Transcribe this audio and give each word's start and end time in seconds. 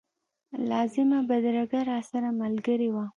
لازمه 0.69 1.19
بدرګه 1.29 1.79
راسره 1.91 2.29
ملګرې 2.41 2.89
وه. 2.93 3.05